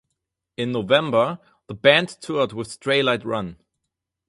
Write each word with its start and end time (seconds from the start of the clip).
In 0.57 0.71
November, 0.71 1.37
the 1.67 1.75
band 1.75 2.09
toured 2.09 2.53
with 2.53 2.69
Straylight 2.69 3.23
Run. 3.23 3.57